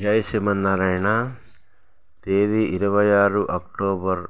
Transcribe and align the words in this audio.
జై 0.00 0.22
శ్రీమన్నారాయణ. 0.22 1.34
తేదీ 2.24 2.62
ఇరవై 2.64 3.12
ఆరు 3.12 3.48
అక్టోబర్ 3.50 4.20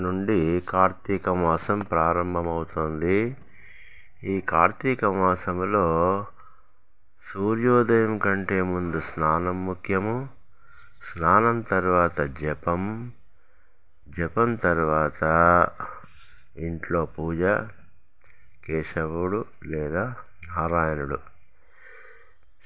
నుండి 0.00 0.62
కార్తీక 0.68 1.28
మాసం 1.28 1.78
ప్రారంభమవుతోంది. 1.80 3.36
ఈ 4.24 4.40
కార్తీక 4.40 5.04
మాసంలో 5.04 6.26
సూర్యోదయం 7.22 8.18
కంటే 8.18 8.62
ముందు 8.62 9.00
స్నానం 9.00 9.66
ముఖ్యము 9.66 10.28
స్నానం 11.08 11.60
తర్వాత 11.60 12.20
జపం 12.20 13.12
జపం 14.08 14.54
తర్వాత 14.54 15.22
ఇంట్లో 16.56 17.06
పూజ 17.06 17.42
కేశవుడు 18.66 19.44
లేదా 19.66 20.14
నారాయణుడు. 20.56 21.37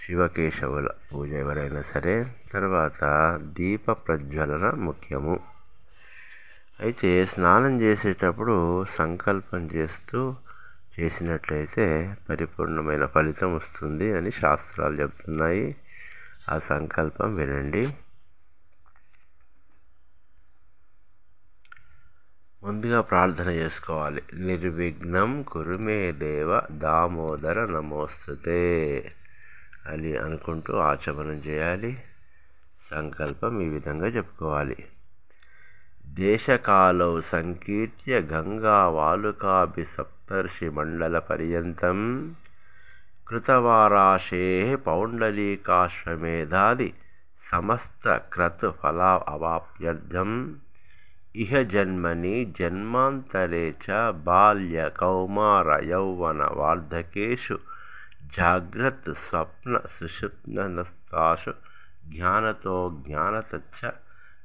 శివకేశవుల 0.00 0.88
పూజ 1.12 1.30
ఎవరైనా 1.30 1.82
సరే 1.82 2.34
తర్వాత 2.52 3.00
దీప 3.42 3.92
ప్రజ్వలన 3.92 4.70
ముఖ్యము. 4.70 5.40
అయితే 6.80 7.26
స్నానం 7.26 7.80
చేసేటప్పుడు 7.80 8.84
సంకల్పం 8.84 9.58
చేస్తూ 9.58 10.34
చేసినట్లయితే 11.00 12.16
పరిపూర్ణమైన 12.30 13.04
ఫలితం 13.04 13.54
వస్తుంది 13.54 14.16
అని 14.16 14.30
శాస్త్రాలు 14.30 15.00
చెప్తున్నాయి. 15.00 15.76
ఆ 16.50 16.58
సంకల్పం 16.58 17.34
వినండి. 17.34 17.94
ముందుగా 22.62 23.00
ప్రార్థన 23.00 23.48
చేసుకోవాలి. 23.48 24.22
నిర్విఘ్నం 24.34 25.42
కురుమే 25.42 26.12
దేవ 26.12 26.60
దామోదర 26.70 27.66
నమోస్తుతే. 27.66 28.60
అని 29.88 30.16
అనుకుంటూ 30.16 30.76
ఆచమనం 30.76 31.30
చేయాలి. 31.30 32.02
సంకల్పం 32.80 33.60
ఈ 33.60 33.68
విధంగా 33.68 34.06
చెప్పుకోవాలి. 34.06 34.76
దేశకాలౌ 36.06 37.20
సంకీర్త్య 37.20 38.18
గంగా 38.18 38.88
వాలుకాభి 38.88 39.84
సప్తర్షి 39.84 40.68
మండల 40.68 41.18
పర్యంతం 41.18 42.30
కృతవారాశే 43.28 44.76
పౌండలీకాశ్వమేధాది 44.76 46.94
సమస్త 47.42 48.16
క్రతు 48.16 48.74
ఫలా 48.82 49.22
అవాప్యర్థం. 49.28 50.56
ఇహ 51.36 51.62
జన్మని 51.62 52.54
జన్మాంతరే 52.60 53.70
చ 53.70 54.10
బాల్య 54.10 54.88
కౌమార 54.88 55.84
యౌవన 55.84 56.48
వార్ధకేషు 56.52 57.71
जागृत 58.32 59.02
स्वप्न 59.08 59.80
सुषुप्न 59.86 60.60
नस्ताशु। 60.60 61.52
ज्ञानतो 62.08 63.02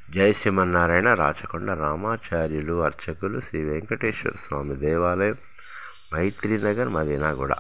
జయ 0.07 0.34
శ్రీమన్నారాయణ 0.34 1.09
రాచకొండ 1.13 1.69
రామాచార్యులు 1.79 2.75
అర్చకులు 2.81 3.40
శ్రీ 3.41 3.62
వెంకటేశ్వర 3.63 4.35
స్వామి 4.44 4.75
దేవాలయం 4.84 5.38
మైత్రీనగర్ 6.13 6.91
మదీనాగూడ 6.95 7.53